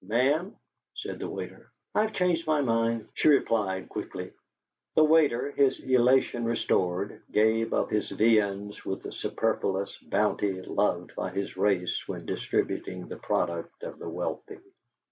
[0.03, 0.55] "Ma'am?"
[0.95, 1.69] said the waiter.
[1.93, 4.33] "I've changed my mind," she replied, quickly.
[4.95, 11.29] The waiter, his elation restored, gave of his viands with the superfluous bounty loved by
[11.29, 14.57] his race when distributing the product of the wealthy.